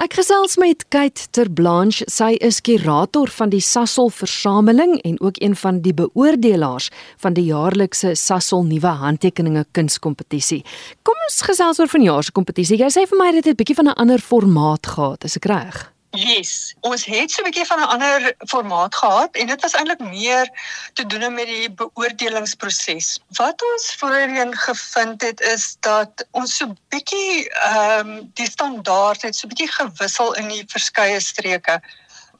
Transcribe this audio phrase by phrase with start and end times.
[0.00, 2.06] Ek gesels met Kate Terblanche.
[2.08, 6.88] Sy is kurator van die Sasol Versameling en ook een van die beoordelaars
[7.20, 10.62] van die jaarlikse Sasol Nuwe Handtekeninge Kunskompetisie.
[11.04, 12.80] Kom ons gesels oor vanjaar se kompetisie.
[12.80, 15.44] Jy sê vir my dit het 'n bietjie van 'n ander formaat gehad, is ek
[15.44, 15.92] reg?
[16.10, 20.00] Yes, ons het so 'n bietjie van 'n ander formaat gehad en dit was eintlik
[20.00, 20.50] meer
[20.92, 23.20] te doen met die beoordelingsproses.
[23.38, 29.36] Wat ons voorheen gevind het is dat ons so bietjie ehm um, die standaard het
[29.36, 31.80] so bietjie gewissel in die verskeie streke.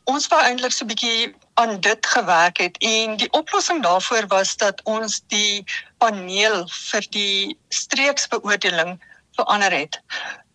[0.05, 4.83] Ons wou eintlik so bietjie aan dit gewerk het en die oplossing daarvoor was dat
[4.83, 5.65] ons die
[5.99, 8.99] paneel vir die streeksbeoordeling
[9.39, 10.01] verander het.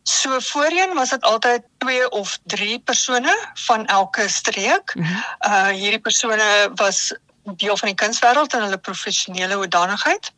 [0.08, 4.94] So voorheen was dit altyd 2 of 3 persone van elke streek.
[4.94, 5.24] -hmm.
[5.40, 10.32] Uh hierdie persone was deel van die kunswêreld en hulle professionele hoedanigheid.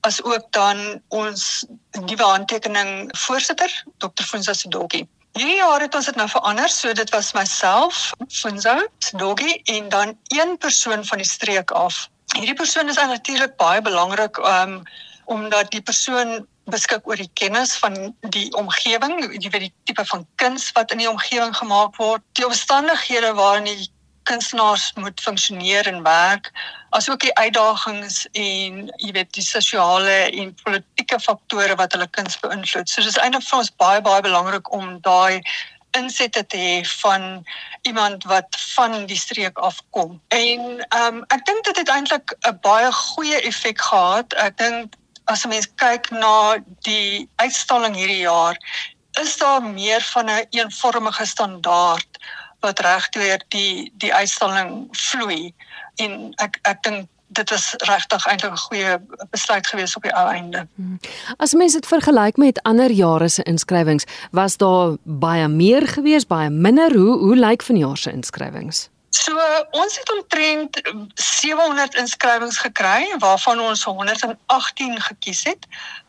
[0.00, 4.24] As ook dan ons nuwe handtekening voorsitter, Dr.
[4.24, 5.06] Funza Sidogi.
[5.32, 10.18] Hierdie jaar het ons dit nou verander, so dit was myself, Funza Sidogi en dan
[10.26, 12.08] een persoon van die streek af.
[12.36, 14.82] Hierdie persoon is natuurlik baie belangrik um
[15.24, 20.26] omdat die persoon beskik oor die kennis van die omgewing, jy weet die tipe van
[20.36, 23.90] kuns wat in die omgewing gemaak word, die omstandighede waarin die
[24.30, 26.52] kunstenaars moet funksioneer en werk,
[26.90, 32.88] asook die uitdagings en jy weet die sosiale en politieke faktore wat hulle kuns beïnvloed.
[32.88, 35.42] So dis eintlik vir ons baie baie belangrik om daai
[35.98, 37.42] insette te hê van
[37.88, 40.20] iemand wat van die streek afkom.
[40.28, 44.34] En ehm um, ek dink dit het eintlik 'n baie goeie effek gehad.
[44.34, 48.56] Ek dink as 'n mens kyk na die uitstalling hierdie jaar,
[49.20, 52.18] is daar meer van 'n een eenvormige standaard
[52.60, 55.54] wat regdeur die die uitstalling vloei
[55.96, 58.98] en ek ek dink dit was regtig eintlik 'n goeie
[59.30, 60.66] besluit geweest op die ou einde.
[60.74, 61.00] Hmm.
[61.36, 66.50] As mense dit vergelyk met ander jare se inskrywings, was daar baie meer geweest, baie
[66.50, 66.92] minder.
[66.92, 68.88] Hoe hoe lyk vanjaar se inskrywings?
[69.12, 69.36] So
[69.70, 70.78] ons het omtrent
[71.14, 75.66] 700 inskrywings gekry waarvan ons 118 gekies het.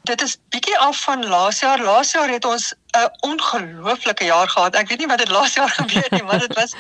[0.08, 1.84] Dit is bietjie af van laas jaar.
[1.84, 4.76] Laas jaar het ons 'n ongelooflike jaar gehad.
[4.76, 6.72] Ek weet nie wat het laas jaar gebeur nie, maar dit was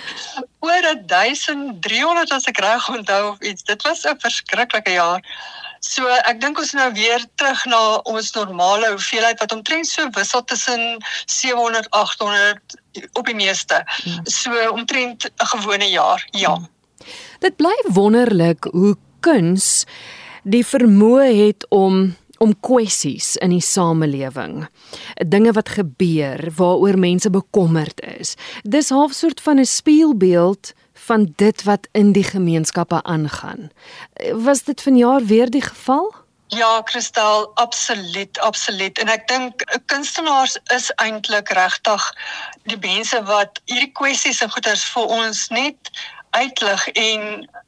[0.59, 3.63] oor 1300 as ek reg onthou of iets.
[3.63, 5.21] Dit was 'n verskriklike jaar.
[5.83, 10.43] So ek dink ons nou weer terug na ons normale hoeveelheid wat omtrent so wissel
[10.47, 12.77] tussen 700 800
[13.19, 13.81] op die meeste.
[14.03, 14.23] Hmm.
[14.23, 16.23] So omtrent 'n gewone jaar.
[16.31, 16.55] Ja.
[16.55, 16.69] Hmm.
[17.39, 19.85] Dit bly wonderlik hoe kuns
[20.43, 24.65] die vermoë het om om kwessies in die samelewing,
[25.15, 28.33] dinge wat gebeur waaroor mense bekommerd is.
[28.67, 30.73] Dis half soort van 'n spieelbeeld
[31.05, 33.71] van dit wat in die gemeenskappe aangaan.
[34.33, 36.13] Was dit vanjaar weer die geval?
[36.47, 38.99] Ja, Kristal, absoluut, absoluut.
[38.99, 42.09] En ek dink kunstenaars is eintlik regtig
[42.69, 45.89] die mense wat hierdie kwessies en goeters vir ons net
[46.29, 47.23] uitlig en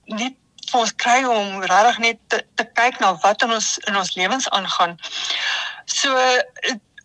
[0.05, 0.31] nie
[0.69, 4.13] vir ons kry om regtig net te, te kyk na wat in ons in ons
[4.19, 4.97] lewens aangaan.
[5.85, 6.13] So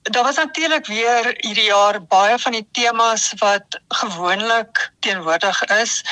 [0.02, 6.04] daar was natuurlik weer hierdie jaar baie van die temas wat gewoonlik teenwoordig is.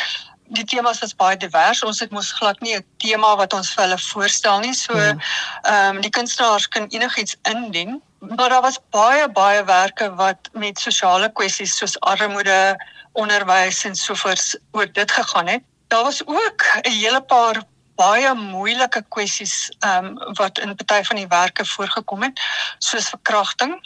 [0.48, 1.82] Die temas was baie divers.
[1.82, 4.74] Ons het mos glad nie 'n tema wat ons vir hulle voorstel nie.
[4.74, 5.20] So hmm.
[5.62, 10.78] ehm um, die kunstenaars kan enigiets indien, maar daar was baie baie werke wat met
[10.78, 12.76] sosiale kwessies soos armoede,
[13.12, 15.62] onderwys en sovoorts oor dit gegaan het.
[15.88, 17.62] Daar was ook 'n hele paar
[17.98, 22.40] baie moeilike kwessies ehm um, wat in party van die werke voorgekom het
[22.78, 23.78] soos verkrachting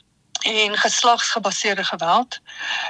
[0.42, 2.40] en geslagsgebaseerde geweld.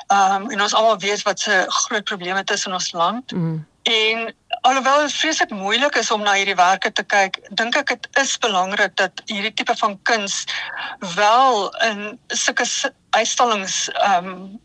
[0.07, 3.33] Ehm um, en ons almal weet wat se groot probleme dit is in ons land.
[3.33, 3.67] Mm.
[3.83, 8.09] En alhoewel dit vreeslik moeilik is om na hierdie werke te kyk, dink ek dit
[8.23, 10.45] is belangrik dat hierdie tipe van kuns
[11.15, 12.67] wel in sulke
[13.11, 14.61] uitstallings ehm um,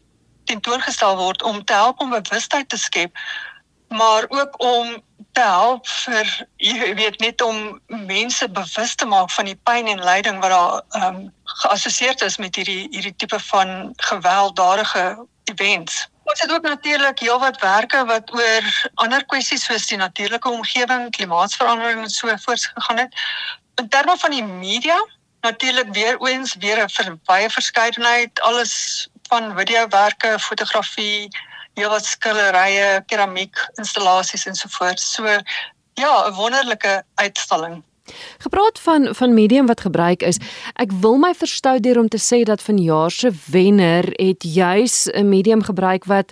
[0.47, 3.17] tentoongestel word om te help om bewustheid te skep
[3.89, 9.45] maar ook om te help vir jy weet net om mense bewus te maak van
[9.45, 13.93] die pyn en lyding wat daar ehm um, geassosieer is met hierdie hierdie tipe van
[14.09, 16.07] gewelddadige events.
[16.23, 22.01] Ons het ook natuurlik heelwat werke wat oor ander kwessies soos die natuurlike omgewing, klimaatsverandering
[22.03, 23.21] en so voorts gegaan het.
[23.75, 24.97] In terme van die media
[25.41, 31.29] natuurlik weer eens weer 'n baie verskeidenheid alles van videowerke, fotografie,
[31.77, 35.13] heel wat skillerye, keramiek installasies ensovoorts.
[35.13, 35.25] So
[35.93, 37.83] ja, 'n wonderlike uitstalling.
[38.37, 40.37] Gepraat van van medium wat gebruik is,
[40.73, 45.29] ek wil my verstou deur om te sê dat vanjaar se wenner het juis 'n
[45.29, 46.31] medium gebruik wat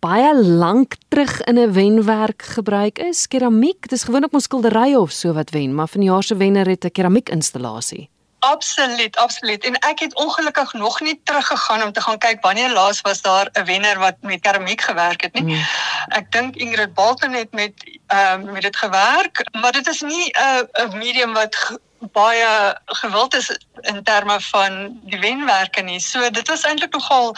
[0.00, 3.88] baie lank terug in 'n wenwerk gebruik is, keramiek.
[3.88, 7.28] Dis gewoonlik mos skilderye of so wat wen, maar vanjaar se wenner het 'n keramiek
[7.28, 8.08] installasie.
[8.46, 9.64] Absoluut, absoluut.
[9.64, 13.48] En ek het ongelukkig nog nie teruggegaan om te gaan kyk wanneer laas was daar
[13.52, 15.42] 'n wenner wat met keramiek gewerk het nie.
[15.42, 15.66] Mm.
[16.08, 17.72] Ek dink Ingrid Balton het met
[18.06, 23.34] ehm um, met dit gewerk, maar dit is nie 'n 'n medium wat baie gewild
[23.34, 26.00] is in terme van die wenwerke nie.
[26.00, 27.34] So dit was eintlik nogal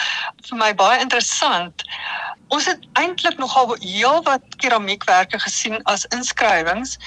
[0.49, 1.85] vir my baie interessant.
[2.49, 6.99] Ons het eintlik nogal heelwat keramiekwerke gesien as inskrywings.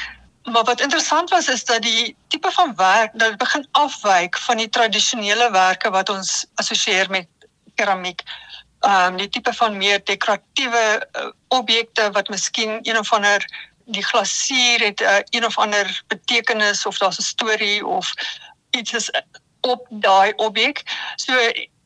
[0.44, 4.70] Maar wat interessant was is dat die tipe van werk dat begin afwyk van die
[4.70, 7.28] tradisionele werke wat ons assosieer met
[7.76, 8.24] keramiek.
[8.80, 13.46] Ehm um, die tipe van meer dekoratiewe uh, objekte wat miskien een of ander
[13.86, 18.14] die glasuur het uh, een of ander betekenis of daar's 'n storie of
[18.70, 19.10] iets is
[19.62, 20.84] op daai objek.
[21.16, 21.34] So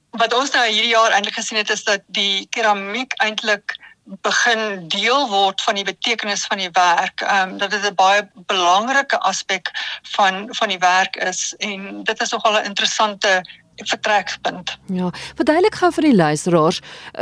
[0.10, 5.30] wat ons nou hierdie jaar eintlik gesien het is dat die keramiek eintlik begin deel
[5.30, 7.22] word van die betekenis van die werk.
[7.22, 9.72] Ehm um, dat dit 'n baie belangrike aspek
[10.02, 14.78] van van die werk is en dit is nogal 'n interessante vertrekpunt.
[14.86, 16.80] Ja, verduidelik gou vir die luisteraars.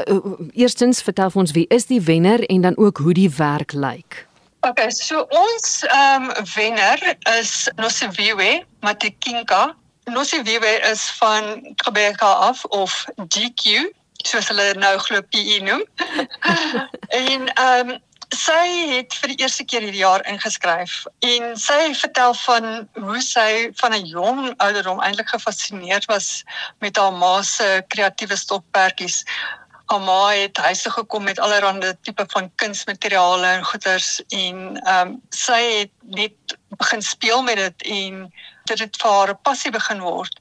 [0.07, 0.17] Uh,
[0.53, 4.27] eerstens vertel ons wie is die wenner en dan ook hoe die werk lyk.
[4.59, 9.75] Okay, so ons ehm um, wenner is Nosiviwe Matekinka.
[10.03, 13.91] Nosiviwe is van Quebec af of GQ
[14.27, 15.85] soos hulle nou glo PE noem.
[17.23, 18.01] en ehm um,
[18.33, 23.69] sy het vir die eerste keer hierdie jaar ingeskryf en sy vertel van hoe sy
[23.81, 26.43] van 'n jong ouderdom eintlik gefassineerd was
[26.79, 29.23] met haar ma se kreatiewe stokperdjies.
[29.85, 35.07] Haar ma het huis toe gekom met allerlei tipe van kunsmateriale en goeders en ehm
[35.07, 38.33] um, sy het net begin speel met dit en
[38.65, 40.39] dit het vir haar 'n passie begin word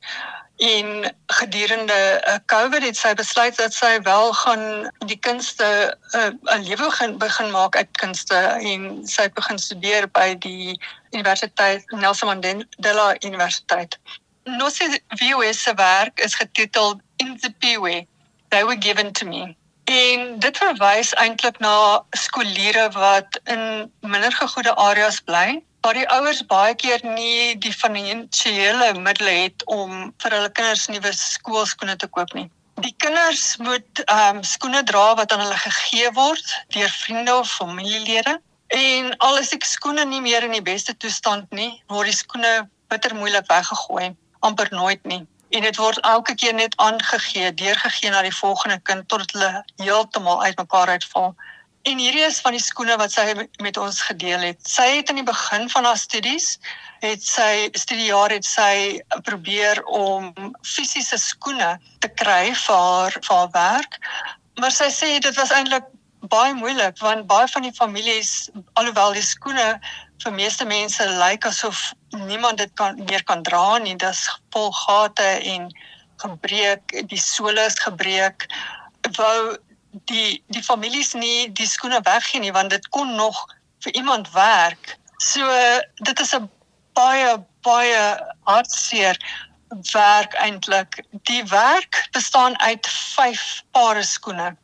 [0.63, 5.67] en gedurende uh, COVID het sy besluit dat sy wel gaan die kunste
[6.13, 8.39] eh, 'n uh, lewe begin begin maak uit kunste
[8.71, 10.79] en sy het begin studeer by die
[11.11, 13.99] Universiteit Nelson Mandela Universiteit.
[14.45, 18.07] Nosse VOS se werk is getitel In the Piwe.
[18.49, 19.57] They were given to me.
[19.85, 26.45] En dit verwys eintlik na skooliere wat in minder gegoede areas bly waar die ouers
[26.47, 32.35] baie keer nie die finansiële middele het om vir hulle kinders nuwe skoolskoene te koop
[32.39, 32.49] nie.
[32.83, 37.51] Die kinders moet ehm um, skoene dra wat aan hulle gegee word deur vriende of
[37.51, 38.39] familielede
[38.73, 42.53] en al is die skoene nie meer in die beste toestand nie, word die skoene
[42.89, 45.21] bitter moeilik weggegooi, amper nooit nie.
[45.53, 49.51] En dit word elke keer net aangegee, deurgegee na die volgende kind tot hulle
[49.83, 51.35] heeltemal uitmekaar uitval.
[51.83, 53.25] En hierdie is van die skoene wat sy
[53.63, 54.61] met ons gedeel het.
[54.69, 56.59] Sy het in die begin van haar studies,
[57.03, 60.31] het sy studiejaar het sy probeer om
[60.63, 61.75] fisiese skoene
[62.05, 63.99] te kry vir haar vir haar werk.
[64.63, 65.89] Maar sy sê dit was eintlik
[66.31, 69.67] baie moeilik want baie van die families alhoewel die skoene
[70.23, 71.81] vir meeste mense lyk asof
[72.15, 74.23] niemand dit kan meer kan dra nie, dis
[74.55, 75.67] vol gate en
[76.23, 78.47] gebreek, die sole is gebreek.
[79.19, 79.57] Wou
[79.93, 83.47] die die families nie die skoene weggee nie want dit kon nog
[83.85, 84.99] vir iemand werk.
[85.19, 85.47] So
[85.95, 86.51] dit is 'n
[86.93, 88.03] baie baie
[88.45, 89.19] hartseer
[89.93, 91.05] werk eintlik.
[91.11, 94.57] Die werk bestaan uit 5 pare skoene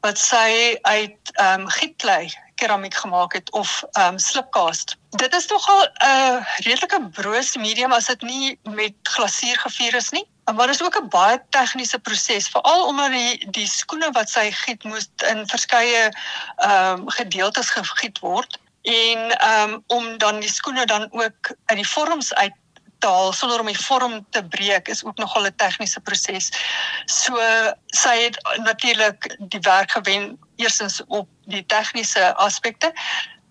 [0.00, 4.96] wat sy uit ehm um, gietklei keramiek gemaak het of ehm um, slipcast.
[5.10, 10.10] Dit is nogal 'n uh, redelike broos medium as dit nie met glasuur gevier is
[10.10, 10.26] nie.
[10.54, 14.50] Maar dit is ook 'n baie tegniese proses, veral omdat die die skoene wat sy
[14.52, 16.12] giet moes in verskeie
[16.56, 21.78] ehm um, gedeeltes gegiet word en ehm um, om dan die skoene dan ook uit
[21.78, 22.52] die vorms uit
[22.98, 26.50] te haal sonder om die vorm te breek is ook nogal 'n tegniese proses.
[27.04, 27.36] So
[27.86, 32.92] sy het natuurlik die werk gewen eerstens op die tegniese aspekte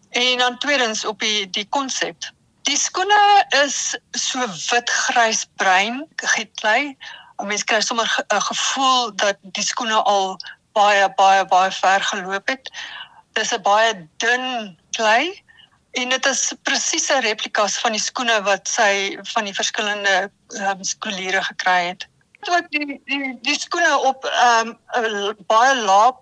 [0.10, 2.36] en dan tweedens op die die konsep.
[2.68, 6.98] Die skoene is so wit grys bruin geklei.
[7.40, 10.36] Mense kry sommer 'n gevoel dat die skoene al
[10.76, 12.72] baie baie baie ver geloop het.
[13.40, 15.44] Dis 'n baie dun klei
[15.92, 21.44] en dit is presiese replikas van die skoene wat sy van die verskillende um, skooliere
[21.44, 22.08] gekry het
[22.51, 26.13] wat die die die skoene op ehm, um, baie lae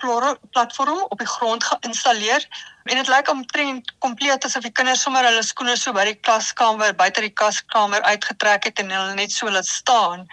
[0.51, 2.45] platform op die grond geïnstalleer
[2.85, 6.93] en dit lyk omtrent kompleet asof die kinders sommer hulle skoene so by die klaskamer
[6.97, 10.27] buite die klaskamer uitgetrek het en hulle net so laat staan.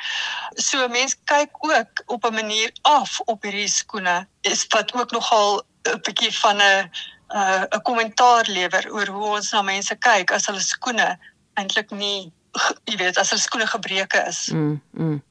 [0.61, 5.63] So mense kyk ook op 'n manier af op hierdie skoene is wat ook nogal
[5.89, 6.91] 'n bietjie van 'n
[7.33, 11.19] 'n kommentaar lewer oor hoe ons na mense kyk as hulle skoene
[11.55, 12.33] eintlik nie
[12.85, 14.47] jy weet as hulle skoene gebreke is.
[14.53, 14.81] Mm.
[14.93, 15.23] mm.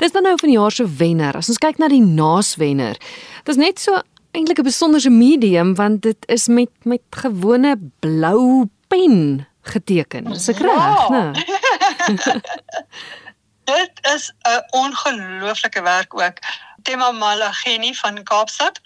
[0.00, 1.36] Dis dan nou van die jaar se wenner.
[1.36, 2.96] As ons kyk na die naaswenner.
[3.44, 4.00] Dit is net so
[4.32, 10.24] eintlik 'n besonderse medium want dit is met met gewone blou pen geteken.
[10.32, 11.24] Dis ek reg, né?
[13.70, 16.38] Dit is 'n ongelooflike werk ook.
[16.82, 18.80] Tema Malageni van Kaapstad.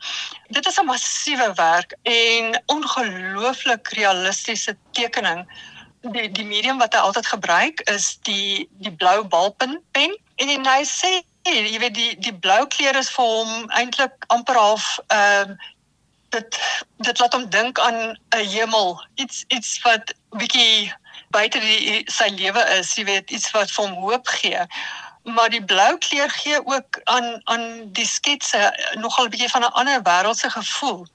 [0.48, 5.46] Dit is 'n massiewe werk en ongelooflik realistiese tekening.
[6.00, 10.82] Die die medium wat hy altyd gebruik is die die blou balpen pen en hy
[10.88, 11.12] sê
[11.44, 15.72] jy weet die die blou kleur is vir hom eintlik amper half ehm uh,
[16.34, 16.58] dit
[17.06, 17.98] dit laat hom dink aan
[18.34, 20.92] 'n hemel, iets iets wat bietjie
[21.36, 24.62] buite die sy lewe is, jy weet, iets wat vir hom hoop gee.
[25.36, 27.66] Maar die blou kleur gee ook aan aan
[27.98, 28.62] die sketse
[29.04, 31.06] nogal 'n bietjie van 'n ander wêreldse gevoel.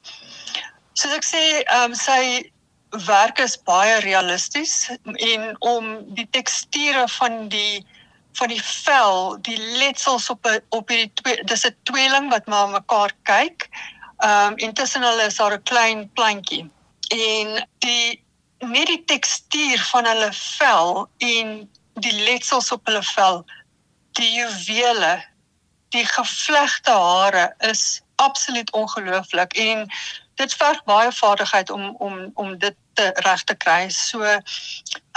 [0.93, 2.51] Soos ek sê, ehm um, sy
[3.05, 5.85] werk is baie realisties en om
[6.15, 7.85] die teksture van die
[8.33, 12.69] van die vel, die letsels op 'n op hierdie twee dis 'n tweeling wat maar
[12.69, 13.69] mekaar kyk.
[14.17, 16.69] Ehm um, intussen hulle is daar 'n klein plantjie
[17.09, 18.23] en die
[18.59, 23.45] net die tekstuur van hulle vel en die letsels op hulle vel,
[24.11, 25.23] die juwele,
[25.89, 29.87] die gevlegte hare is absoluut ongelooflik en
[30.35, 32.75] dit verg baie vaardigheid om om om dit
[33.25, 33.89] reg te kry.
[33.89, 34.23] So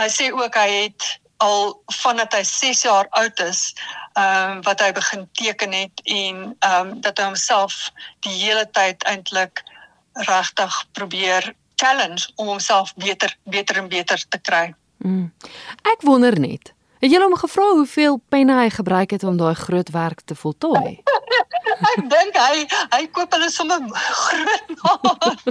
[0.01, 1.09] hy sê ook hy het
[1.43, 3.73] al vandat hy 6 jaar oud is,
[4.13, 7.91] ehm um, wat hy begin teken het en ehm um, dat hy homself
[8.27, 9.65] die hele tyd eintlik
[10.29, 14.75] regtig probeer challenge om homself beter beter en beter te kry.
[15.03, 15.33] Mm.
[15.83, 19.91] Ek wonder net, het jy hom gevra hoeveel penne hy gebruik het om daai groot
[19.91, 21.01] werk te voltooi?
[21.93, 22.63] ek dink hy
[22.95, 25.43] hy koop hulle sommer groot maat.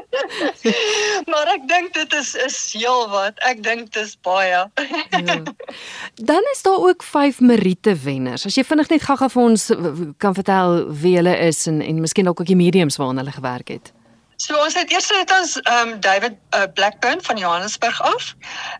[1.30, 3.38] maar ek dink dit is is heel wat.
[3.50, 4.64] Ek dink dit is baie.
[5.28, 5.38] ja.
[6.16, 8.46] Dan is daar ook 5 Merite wenners.
[8.48, 9.70] As jy vinnig net gaga vir ons
[10.22, 13.76] kan vertel wie hulle is en en miskien ook ook die mediums waarna hulle gewerk
[13.76, 13.92] het.
[14.40, 18.34] So ons het eers net ons um David uh, Blackburn van Johannesburg af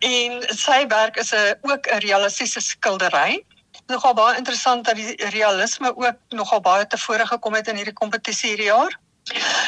[0.07, 3.45] en sy werk is 'n ook 'n realistiese skildery
[3.91, 8.49] nogal baie interessant dat die realisme ook nogal baie tevore gekom het in hierdie kompetisie
[8.49, 8.99] hierdie jaar.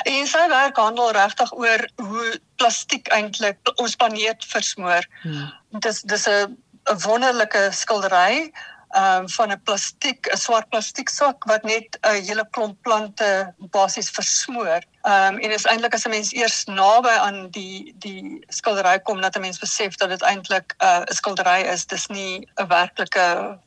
[0.08, 5.06] En sy werk handel regtig oor hoe plastiek eintlik ons planeet versmoor.
[5.22, 5.50] Hmm.
[5.84, 6.56] Dis dis 'n
[6.90, 8.52] 'n wonderlike skildery
[8.92, 13.54] ehm um, van 'n plastiek, 'n swart plastiek sak wat net 'n hele klomp plante
[13.58, 14.82] basies versmoor.
[15.02, 19.20] Ehm um, en is eintlik as 'n mens eers naby aan die die skildery kom
[19.20, 21.86] dat 'n mens besef dat dit eintlik 'n uh, skildery is.
[21.86, 23.58] Dis nie 'n werklike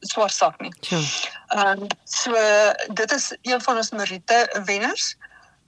[0.00, 0.72] swart sak nie.
[1.48, 2.34] Ehm um, so
[2.92, 5.16] dit is een van ons Merite wenners.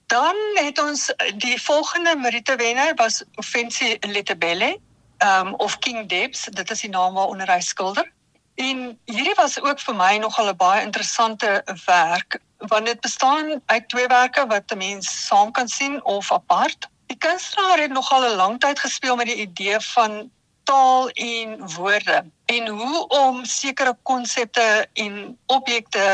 [0.07, 4.79] Dan het ons die volgende Merite wenner was Offensi Letebele,
[5.17, 8.11] ehm um, of King Debs, dit is die naam waaronder hy skilder.
[8.57, 13.89] En hierdie was ook vir my nogal 'n baie interessante werk want dit bestaan uit
[13.89, 16.89] twee werke wat 'n mens saam kan sien of apart.
[17.05, 20.31] Die kunstenaar het nogal 'n lang tyd gespeel met die idee van
[20.63, 26.05] taal en woorde en hoe om sekere konsepte en objekte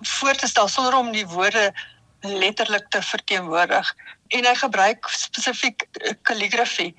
[0.00, 1.72] voor te stel sonder om die woorde
[2.20, 3.94] letterlik te verteenwoordig
[4.28, 5.86] en hy gebruik spesifiek
[6.22, 6.94] kalligrafie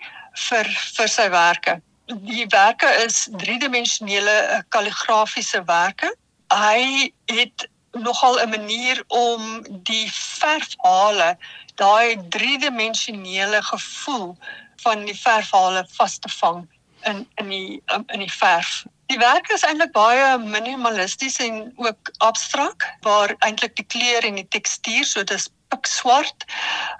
[0.49, 1.81] vir vir sy werke.
[2.19, 6.15] Diewerke is driedimensionele kalligrafiese werke.
[6.51, 11.37] Hy het nogal 'n manier om die verfhale,
[11.75, 14.37] daai driedimensionele gevoel
[14.75, 16.67] van die verfhale vas te vang
[17.03, 18.83] in in die um, in die verf.
[19.05, 24.47] Die werk is eintlik baie minimalisties en ook abstrak waar eintlik die kleur en die
[24.47, 26.45] tekstuur so dis pikswart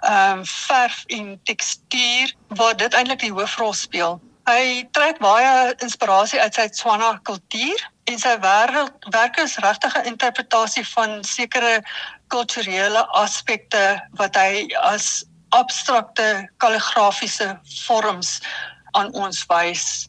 [0.00, 4.20] ehm um, verf en tekstuur waar dit eintlik die hoofrol speel.
[4.42, 10.82] Hy trek baie inspirasie uit sy Tswana kultuur en sy werk is regtig 'n interpretasie
[10.94, 11.82] van sekere
[12.34, 15.22] kulturele aspekte wat hy as
[15.54, 18.40] abstrakte kalligrafiese vorms
[18.98, 20.08] aan ons wys.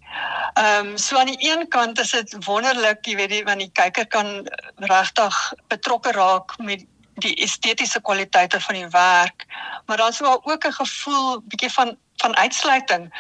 [0.58, 3.72] Ehm um, so aan die een kant is dit wonderlik, jy weet, die, want die
[3.72, 4.50] kyker kan
[4.90, 6.82] regtig betrokke raak met
[7.22, 9.46] die estetiese kwaliteite van die werk,
[9.86, 13.12] maar dan sou ook 'n gevoel bietjie van van uitsluiting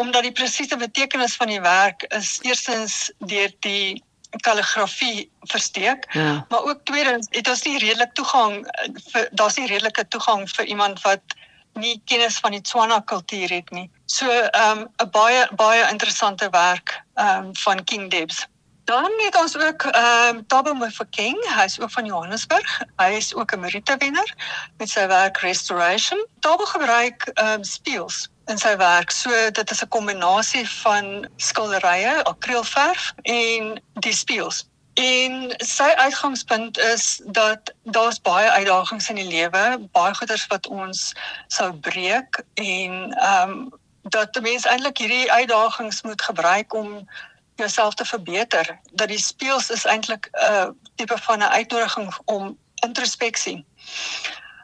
[0.00, 4.02] omdat die presiese betekenis van die werk is eerstens deur die
[4.46, 6.46] kalligrafie versteek, ja.
[6.48, 8.62] maar ook tweedens het ons nie redelik toegang
[9.10, 11.34] vir daar's nie redelike toegang vir iemand wat
[11.78, 13.90] nie kennis van die Tswana kultuur het nie.
[14.06, 18.46] So ehm um, 'n baie baie interessante werk ehm um, van King Debs.
[18.84, 22.80] Dan het ons ook ehm um, Tabo Mofokeng, hy is ook van Johannesburg.
[22.96, 24.34] Hy is ook 'n Merite wenner
[24.78, 26.26] met sy werk Restoration.
[26.40, 29.10] Tabo gebruik ehm um, speels in sy werk.
[29.10, 34.66] So dit is 'n kombinasie van skilderye, akrielverf en die speels.
[34.94, 41.12] En sy uitgangspunt is dat daar's baie uitdagings in die lewe, baie goeders wat ons
[41.48, 47.08] sou breek en ehm um, dat die mens eintlik hierdie uitdagings moet gebruik om
[47.54, 48.78] jouself te verbeter.
[48.92, 53.66] Dat die speels is eintlik 'n uh, tipe van 'n uitnodiging om introspeksie.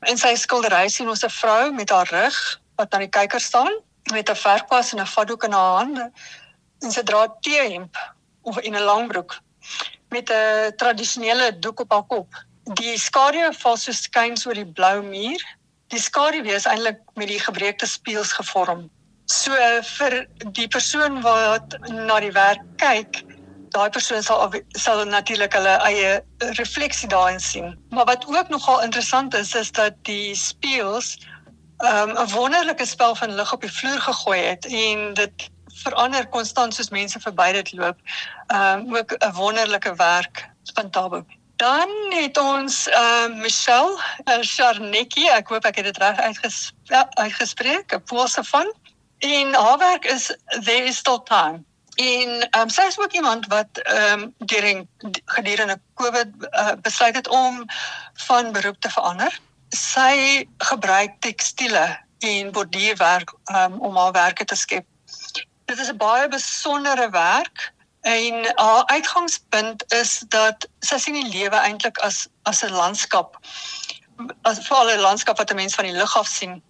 [0.01, 3.73] In sy skildery sien ons 'n vrou met haar rug wat aan die kyker staan
[4.13, 6.13] met 'n verkwas en 'n vatdoek in haar hande
[6.83, 7.95] en sy dra 'n T-hemp
[8.43, 9.41] of in 'n lang broek
[10.09, 12.45] met 'n tradisionele doek op haar kop.
[12.75, 15.43] Die skadu val so skuins oor die blou muur.
[15.89, 18.91] Die skadu is eintlik met die gebreekte spieëls gevorm.
[19.25, 19.53] So
[19.83, 23.23] vir die persoon wat na die werk kyk,
[23.71, 27.75] daai persoon sal sal natuurlik hulle eie refleksie daarin sien.
[27.91, 31.17] Maar wat ook nogal interessant is, is dat die spieëls
[31.79, 35.51] um, 'n wonderlike spel van lig op die vloer gegooi het en dit
[35.83, 37.99] verander konstant soos mense verby dit loop.
[38.47, 41.25] Ehm um, ook 'n wonderlike werk van Tabo.
[41.57, 46.73] Dan het ons ehm uh, Michelle uh, Charnecki, ek hoop ek het dit reg uitges
[46.83, 48.73] ja, uitgespreek, 'n Poolse van.
[49.19, 51.65] En haar werk is There is still time.
[51.95, 54.85] En ehm um, sy is ook iemand wat ehm um, deur
[55.25, 57.65] gedurende COVID uh, besluit het om
[58.15, 59.41] van beroep te verander
[59.77, 61.87] sy gebruik tekstiele
[62.19, 64.87] en borduurwerk um, om haar werke te skep.
[65.65, 67.73] Dit is 'n baie besondere werk
[68.07, 73.37] en haar uitgangspunt is dat sy sien die lewe eintlik as as 'n landskap
[74.43, 76.63] as veral 'n landskap wat 'n mens van die lug af sien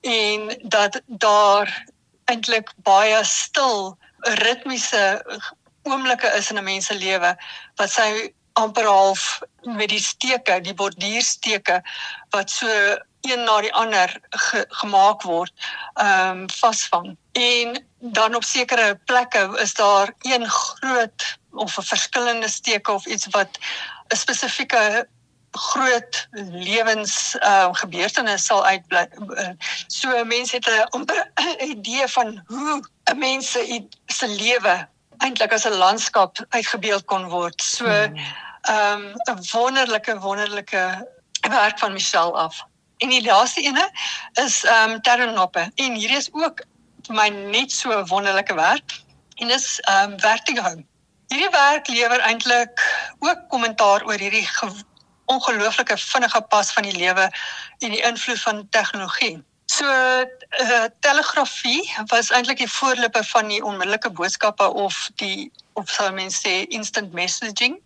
[0.00, 1.84] en dat daar
[2.24, 5.04] eintlik baie stil ritmiese
[5.82, 7.36] oomblikke is in 'n mens se lewe
[7.76, 11.82] wat sy amper half met die steke, die borduursteke
[12.30, 12.68] wat so
[13.24, 15.52] een na die ander ge, gemaak word,
[15.94, 17.16] ehm um, vasvang.
[17.32, 23.26] En dan op sekere plekke is daar een groot of 'n verskillende steke of iets
[23.30, 23.58] wat
[24.08, 25.08] 'n spesifieke
[25.50, 29.08] groot lewens ehm uh, gebeurtenis sal uitbly.
[29.86, 33.50] So mense het 'n amper 'n idee van hoe 'n mens
[34.06, 37.62] se lewe eintlik as 'n landskap uitgebeeld kon word.
[37.62, 41.08] So hmm ehm um, 'n wonderlike wonderlike
[41.40, 42.62] werk van Michelle af.
[42.96, 43.90] En die laaste ene
[44.32, 46.64] is ehm um, Terrenoppe en hier is ook
[47.06, 48.98] vir my net so wonderlike werk
[49.34, 50.74] en dis ehm um, Vertigo.
[51.28, 52.84] Hierdie werk lewer eintlik
[53.18, 54.48] ook kommentaar oor hierdie
[55.24, 57.30] ongelooflike vinnige pas van die lewe
[57.78, 59.42] en die invloed van tegnologie.
[59.66, 66.10] So uh, telegrafie was eintlik die voorloper van die onmiddellike boodskappe of die of sou
[66.12, 67.80] mense sê instant messaging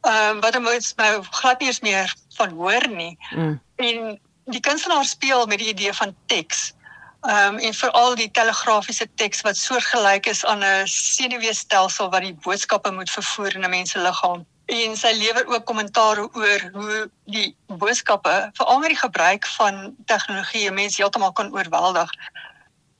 [0.00, 3.18] ehm um, wat ons nou glad nie eens meer van hoor nie.
[3.30, 3.60] Mm.
[3.76, 6.74] En die kunstenaar speel met die idee van teks.
[7.20, 12.34] Ehm um, en veral die telegrafiese teks wat soortgelyk is aan 'n senuweestelsel wat die
[12.34, 14.46] boodskappe moet vervoer in 'n mens se liggaam.
[14.66, 20.70] En sy lewer ook kommentaar oor hoe die boodskappe veral met die gebruik van tegnologie
[20.70, 22.10] mense heeltemal kan oorweldig.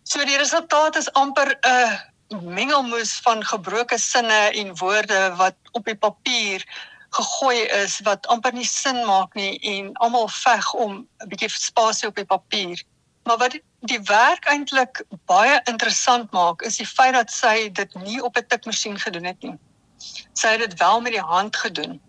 [0.02, 5.96] So die resultaat is amper 'n mengelmoes van gebroke sinne en woorde wat op die
[5.96, 6.64] papier
[7.10, 12.08] gegooi is wat amper nie sin maak nie en almal veg om 'n bietjie spasie
[12.08, 12.82] op die papier.
[13.24, 18.20] Maar wat die werk eintlik baie interessant maak is die feit dat sy dit nie
[18.22, 19.56] op 'n tikmasjien gedoen het nie.
[20.32, 22.00] Sy het dit wel met die hand gedoen.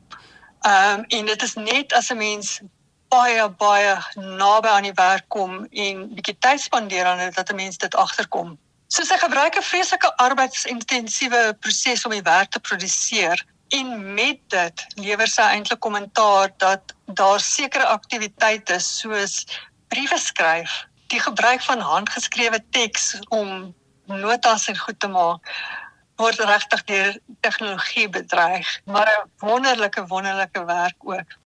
[0.62, 2.60] Ehm um, en dit is net as 'n mens
[3.08, 7.55] baie baie naby aan die werk kom en bietjie tyd spandeer aan dit dat 'n
[7.55, 8.60] mens dit agterkom.
[8.89, 13.45] So sy gebruik 'n vreeslike arbeidsintensiewe proses om die werk te produseer
[13.78, 19.45] en met dit lewer sy eintlik kommentaar dat daar sekere aktiwiteite soos
[19.93, 23.75] briewe skryf, die gebruik van handgeskrewe teks om
[24.06, 25.54] notas en goed te maak
[26.17, 27.13] word regtig deur
[27.45, 31.38] tegnologie bedreig, maar 'n wonderlike wonderlike werk ook.